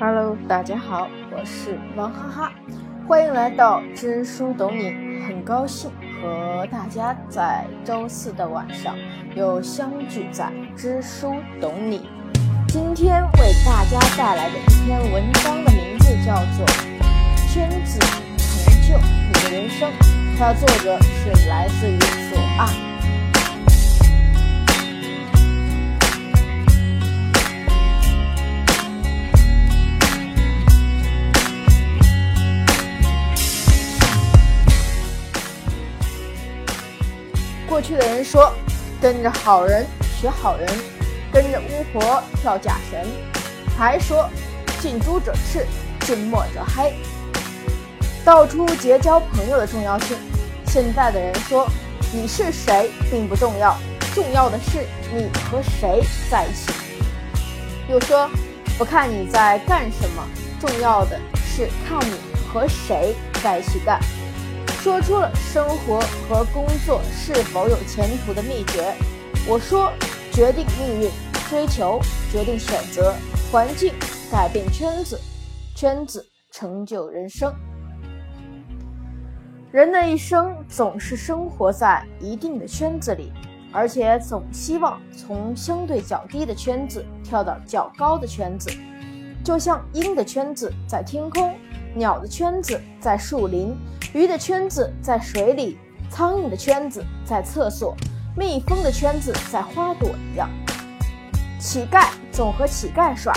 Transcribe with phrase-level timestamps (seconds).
[0.00, 2.52] Hello，大家好，我是王哈哈，
[3.06, 4.94] 欢迎来到知书懂你。
[5.26, 5.90] 很高兴
[6.22, 8.96] 和大家在周四的晚上
[9.36, 12.08] 又相聚在知书懂你。
[12.66, 16.66] 今天为大家带来的一篇文章的名字叫做
[17.52, 18.00] 《圈子
[18.38, 19.86] 成就你的人生》，
[20.38, 21.98] 它的作者是来自于
[22.32, 22.89] 左岸。
[37.90, 38.54] 去的人说，
[39.02, 39.84] 跟着好人
[40.16, 40.68] 学好人，
[41.32, 43.04] 跟着巫婆跳假神，
[43.76, 44.30] 还说
[44.78, 45.66] 近朱者赤，
[46.02, 46.94] 近墨者黑。
[48.24, 50.16] 道出结交朋友的重要性。
[50.66, 51.68] 现在的人说，
[52.12, 53.76] 你是谁并不重要，
[54.14, 56.00] 重要的是你和谁
[56.30, 56.72] 在一起。
[57.88, 58.30] 又说，
[58.78, 60.24] 不看你在干什么，
[60.60, 62.14] 重要的是看你
[62.52, 63.98] 和谁在一起干。
[64.82, 68.94] 说出了生活和工作是否有前途的秘诀。
[69.46, 69.92] 我说，
[70.32, 71.10] 决定命运，
[71.50, 72.00] 追求
[72.32, 73.14] 决定选择，
[73.52, 73.92] 环境
[74.32, 75.20] 改变圈子，
[75.76, 77.54] 圈子成就人生。
[79.70, 83.30] 人的一生总是生活在一定的圈子里，
[83.70, 88.70] 而且总希望从相对较低的圈子跳到较高的圈子，
[89.44, 91.54] 就像鹰的圈子在天空，
[91.94, 93.76] 鸟的圈子在树林。
[94.12, 95.78] 鱼的圈子在水里，
[96.10, 97.96] 苍蝇的圈子在厕所，
[98.36, 100.50] 蜜蜂的圈子在花朵一样。
[101.60, 103.32] 乞丐总和乞丐耍，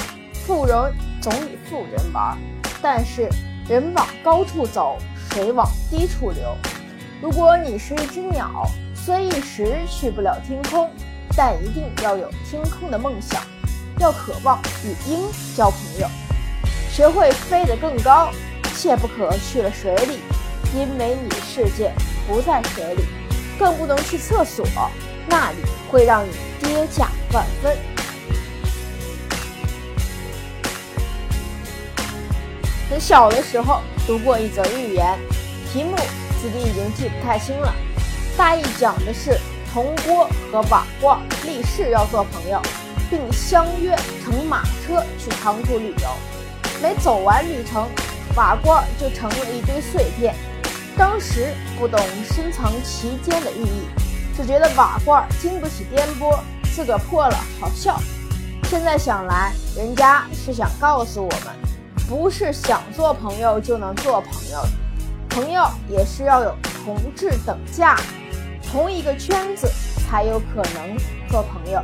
[0.47, 0.75] 富人
[1.21, 2.37] 总与富人玩。
[2.81, 3.29] 但是
[3.69, 4.97] 人往高处走，
[5.29, 6.55] 水往低处流。
[7.21, 10.89] 如果你是一只鸟，虽一时去不了天空，
[11.37, 13.41] 但一定要有天空的梦想，
[13.99, 15.19] 要渴望与鹰
[15.55, 16.07] 交朋友，
[16.93, 18.29] 学会飞得更高，
[18.75, 20.19] 切不可去了水里。
[20.75, 21.91] 因为你的世界
[22.27, 23.03] 不在水里，
[23.57, 24.63] 更不能去厕所，
[25.27, 25.57] 那里
[25.89, 26.31] 会让你
[26.61, 27.75] 跌价万分。
[32.91, 35.17] 很小的时候读过一则寓言，
[35.71, 35.95] 题目
[36.39, 37.73] 自己已经记不太清了，
[38.37, 39.39] 大意讲的是
[39.73, 42.61] 铜锅和瓦罐立誓要做朋友，
[43.09, 46.32] 并相约乘马车去长途旅游。
[46.83, 47.87] 没走完旅程，
[48.35, 50.35] 瓦罐就成了一堆碎片。
[50.97, 53.87] 当时不懂深藏其间的寓意，
[54.35, 56.37] 只觉得瓦罐经不起颠簸，
[56.75, 57.97] 自个破了好笑。
[58.65, 61.55] 现在想来，人家是想告诉我们，
[62.09, 64.69] 不是想做朋友就能做朋友的，
[65.29, 67.95] 朋友也是要有同质等价，
[68.69, 69.71] 同一个圈子
[70.05, 70.97] 才有可能
[71.29, 71.81] 做朋友。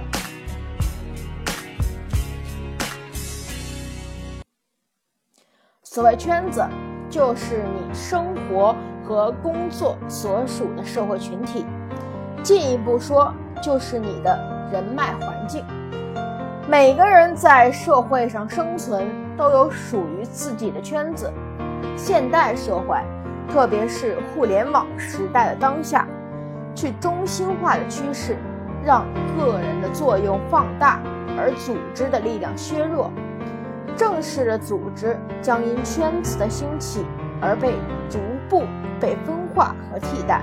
[5.99, 6.65] 所谓圈子，
[7.09, 8.73] 就是你生活。
[9.03, 11.65] 和工作所属的社会群体，
[12.43, 14.39] 进一步说就是你的
[14.71, 15.65] 人脉环境。
[16.69, 21.33] 每个人在社会上生存都有属于自己的圈子。
[21.97, 22.95] 现代社会，
[23.51, 26.07] 特别是互联网时代的当下，
[26.75, 28.37] 去中心化的趋势，
[28.85, 29.03] 让
[29.35, 30.99] 个人的作用放大，
[31.35, 33.11] 而组织的力量削弱。
[33.99, 37.05] 正式的组织将因圈子的兴起
[37.41, 37.73] 而被
[38.09, 38.17] 逐
[38.49, 38.63] 步。
[39.01, 40.41] 被分化和替代，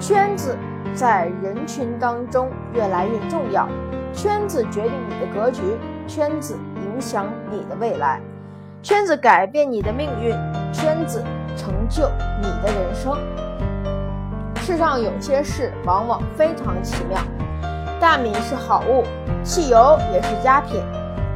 [0.00, 0.58] 圈子
[0.92, 3.68] 在人群当中越来越重要。
[4.12, 5.62] 圈子决定你的格局，
[6.08, 8.20] 圈子影响你的未来，
[8.82, 10.32] 圈子改变你的命运，
[10.72, 11.22] 圈子
[11.56, 12.10] 成就
[12.42, 13.16] 你的人生。
[14.56, 17.20] 世上有些事往往非常奇妙，
[18.00, 19.04] 大米是好物，
[19.44, 20.82] 汽油也是佳品，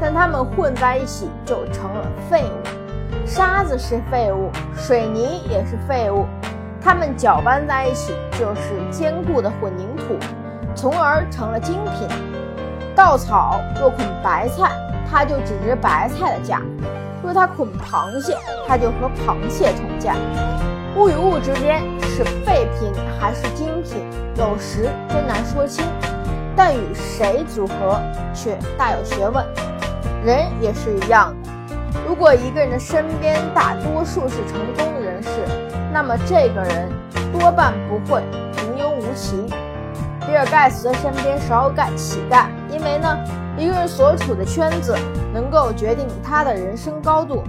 [0.00, 3.26] 但它们混在一起就成了废物。
[3.26, 6.26] 沙子是废物，水泥也是废物，
[6.80, 10.16] 它们搅拌在一起就是坚固的混凝土，
[10.74, 12.08] 从而成了精品。
[12.94, 14.72] 稻草若捆白菜，
[15.08, 16.58] 它就只值白菜的价；
[17.22, 18.36] 若它捆螃蟹，
[18.66, 20.14] 它就和螃蟹同价。
[20.96, 24.04] 物与物之间是废品还是精品，
[24.36, 25.84] 有时真难说清，
[26.56, 28.00] 但与谁组合
[28.34, 29.44] 却大有学问。
[30.24, 31.50] 人也是一样的。
[32.06, 35.28] 如果一个人的身边大多数是成功的人士，
[35.92, 36.88] 那么这个人
[37.32, 38.22] 多半不会
[38.56, 39.44] 平庸无奇。
[40.26, 43.18] 比尔盖茨的身边少有干乞丐，因为呢，
[43.56, 44.94] 一个人所处的圈子
[45.32, 47.42] 能够决定他的人生高度。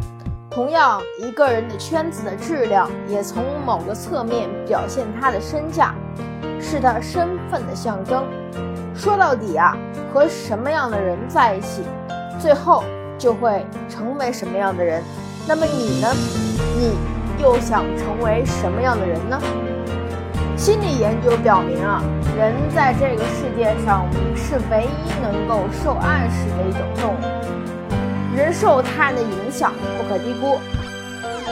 [0.49, 5.93] 同样，一个人的圈子的质量也从某个侧面表现他的身价，
[6.59, 8.23] 是他身份的象征。
[8.95, 9.77] 说到底啊，
[10.13, 11.83] 和什么样的人在一起，
[12.41, 12.83] 最后。
[13.21, 15.03] 就会成为什么样的人。
[15.47, 16.07] 那么你呢？
[16.75, 16.97] 你
[17.39, 19.39] 又想成为什么样的人呢？
[20.57, 22.01] 心理研究表明啊，
[22.35, 30.57] 人在这个世界上是唯一能够受暗示的一种动物，人受他人的影响不可低估。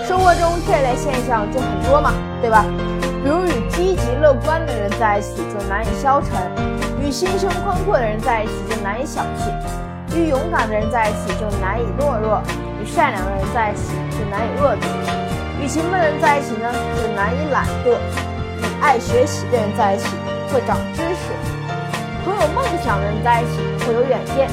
[0.08, 2.66] 生活中这类现象就很多嘛，对吧？
[3.24, 6.32] 比如与积极乐观的人在一起就难以消沉，
[7.00, 9.52] 与心胸宽阔的人在一起就难以小气，
[10.16, 12.42] 与勇敢的人在一起就难以懦弱，
[12.82, 14.88] 与善良的人在一起就难以恶毒，
[15.62, 17.98] 与勤奋的人在一起呢就难以懒惰，
[18.60, 20.08] 与爱学习的人在一起
[20.52, 21.34] 会长知识，
[22.26, 24.50] 同有梦想的人在一起会有远见，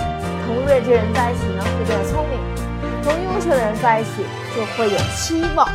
[0.46, 2.38] 同睿智的人在一起呢会变得聪明，
[3.02, 4.24] 同优秀的人在一起。
[4.56, 5.68] 就会有期望。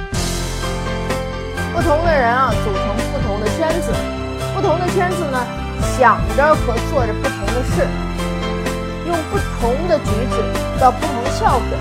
[1.71, 2.81] 不同的人啊，组成
[3.13, 3.93] 不同的圈子，
[4.55, 5.37] 不同的圈子呢，
[5.95, 7.85] 想着和做着不同的事，
[9.05, 9.37] 用不
[10.81, 11.77] 止到不同效果。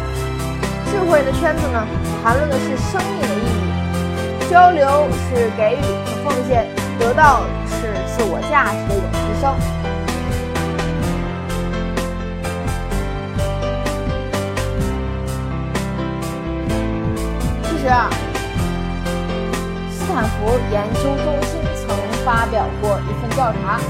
[0.90, 1.86] 智慧的圈子呢，
[2.22, 6.68] 谈论的是生命的意义，交流是给予和奉献，
[6.98, 9.56] 得到是自我价值的一种提升。
[19.90, 21.88] 斯坦福研究中心曾
[22.24, 23.80] 发表过一份调查，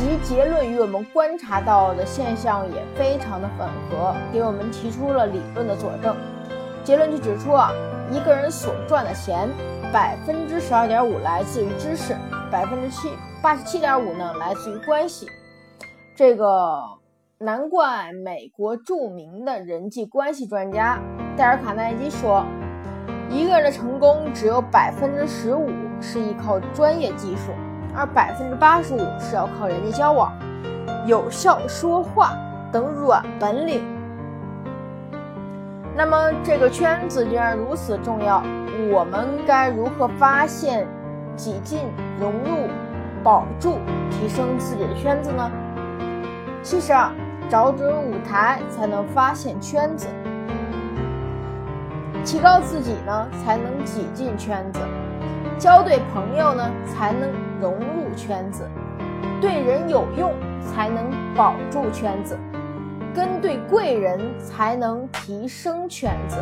[0.00, 6.16] 其结论与我们观察到的现象也非常的吻合，给我们提出了理论的佐证。
[6.82, 7.70] 结论就指出啊，
[8.10, 9.46] 一个人所赚的钱，
[9.92, 12.16] 百分之十二点五来自于知识，
[12.50, 13.10] 百分之七
[13.42, 15.26] 八十七点五呢来自于关系。
[16.16, 16.80] 这个
[17.36, 20.98] 难怪美国著名的人际关系专家
[21.36, 22.42] 戴尔·卡耐基说。
[23.28, 25.68] 一个人的成功只有百分之十五
[26.00, 27.52] 是依靠专业技术，
[27.94, 30.32] 而百分之八十五是要靠人际交往、
[31.06, 32.32] 有效说话
[32.72, 33.82] 等软本领。
[35.96, 38.42] 那么这个圈子既然如此重要，
[38.90, 40.86] 我们该如何发现、
[41.36, 41.80] 挤进、
[42.18, 42.68] 融入、
[43.22, 43.78] 保住、
[44.10, 45.50] 提升自己的圈子呢？
[46.62, 47.12] 其实啊，
[47.48, 50.06] 找准舞台才能发现圈子。
[52.24, 54.80] 提高自己呢，才能挤进圈子；
[55.60, 57.28] 交对朋友呢，才能
[57.60, 58.64] 融入圈子；
[59.42, 60.32] 对人有用，
[60.64, 61.04] 才能
[61.36, 62.34] 保住圈子；
[63.14, 66.38] 跟对贵人，才能提升圈子。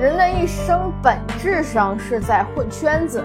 [0.00, 3.22] 人的一生本质上是在混圈子。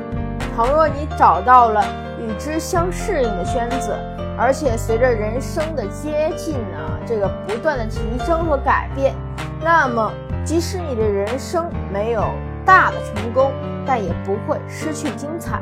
[0.54, 1.82] 倘若你找到了
[2.20, 3.96] 与之相适应的圈子，
[4.38, 9.16] 而且随着人生的接近呢，这个不断的提升和改变。
[9.64, 10.12] 那么，
[10.44, 12.26] 即使你的人生没有
[12.66, 13.52] 大的成功，
[13.86, 15.62] 但也不会失去精彩。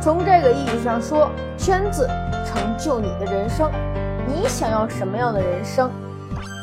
[0.00, 2.08] 从这个意义上说，圈子
[2.44, 3.70] 成就你的人生。
[4.26, 5.90] 你想要什么样的人生，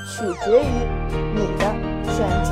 [0.05, 0.85] 取决于
[1.33, 1.65] 你的
[2.05, 2.51] 圈子。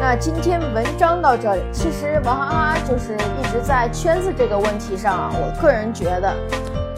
[0.00, 6.34] 那今天文章到这里，其实王哈哈就是一直在圈子这个问题上啊，我个人觉得。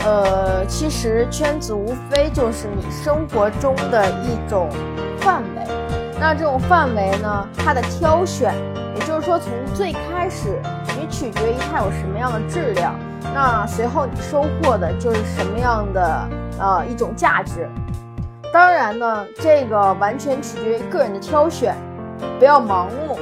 [0.05, 4.69] 呃，其实圈子无非就是你生活中的一种
[5.19, 5.82] 范围。
[6.25, 8.55] 那这种范围呢，它的挑选，
[8.95, 10.57] 也就是说从最开始
[10.97, 12.95] 你取决于它有什么样的质量，
[13.35, 16.29] 那随后你收获的就是什么样的
[16.61, 17.69] 呃一种价值。
[18.53, 21.75] 当然呢，这个完全取决于个人的挑选，
[22.39, 23.19] 不要盲目，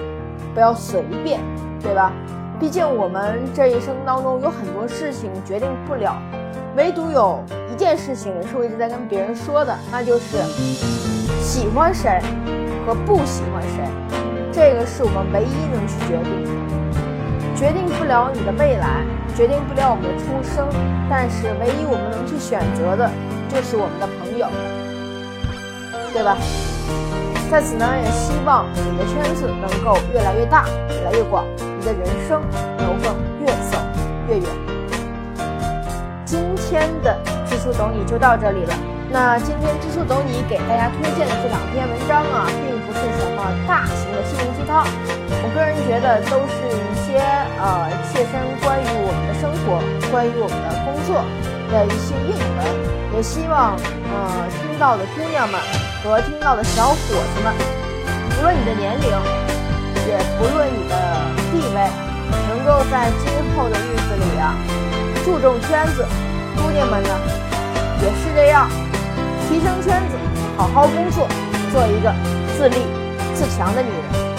[0.53, 1.41] 不要随便，
[1.81, 2.13] 对吧？
[2.61, 6.21] 毕竟我们这一生当中有很多事情决定不了。
[6.77, 10.37] 唯独有一件事情是我一直在跟别人说的，那就是
[11.41, 12.21] 喜欢谁
[12.87, 13.85] 和不喜欢谁，
[14.53, 16.51] 这个是我们唯一能去决定的。
[17.57, 19.05] 决定不了你的未来，
[19.37, 20.67] 决定不了我们的出生，
[21.11, 23.11] 但是唯一我们能去选择的，
[23.49, 24.49] 就是我们的朋友，
[26.13, 26.37] 对吧？
[27.51, 32.41] 在此呢，也希望你的圈子能够越来越大，越来越广，你的人生
[32.79, 33.11] 能够
[33.41, 33.77] 越走
[34.29, 34.47] 越远。
[36.25, 38.90] 今天的知书懂你就到这里了。
[39.13, 44.87] 那今天知书懂你给大家推荐的这两篇文章啊，并不是什么大型的心灵鸡汤，
[45.43, 47.19] 我个人觉得都是一些
[47.59, 49.83] 呃切身关于我们的生活、
[50.15, 51.27] 关于我们的工作
[51.75, 52.91] 的一些应文。
[53.17, 55.59] 也希望呃听到的姑娘们
[56.05, 57.51] 和听到的小伙子们，
[58.39, 59.11] 无论你的年龄，
[60.07, 60.95] 也不论你的
[61.51, 61.83] 地位，
[62.47, 63.27] 能够在今
[63.59, 64.55] 后的日子里啊，
[65.25, 66.07] 注重圈子。
[66.63, 67.11] 姑娘们呢，
[68.03, 68.71] 也是这样，
[69.51, 70.17] 提升圈子，
[70.57, 71.27] 好好工作，
[71.73, 72.15] 做一个
[72.57, 72.77] 自立
[73.35, 74.30] 自强的女人。